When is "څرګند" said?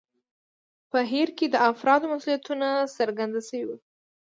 2.97-3.33